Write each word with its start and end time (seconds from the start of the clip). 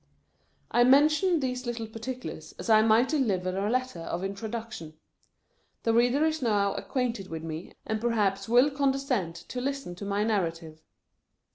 I 0.71 0.83
mention 0.83 1.41
these 1.41 1.67
little 1.67 1.85
particulars 1.85 2.55
as 2.57 2.71
I 2.71 2.81
might 2.81 3.09
deliver 3.09 3.55
a 3.55 3.69
letter 3.69 3.99
of 3.99 4.23
introduction. 4.23 4.95
The 5.83 5.93
reader 5.93 6.25
is 6.25 6.41
now 6.41 6.73
acquainted 6.73 7.27
with 7.27 7.43
me, 7.43 7.73
and 7.85 8.01
perhaps 8.01 8.49
will 8.49 8.71
condescend 8.71 9.35
to 9.35 9.61
listen 9.61 9.93
to 9.97 10.05
my 10.05 10.23
narrartive. 10.25 10.79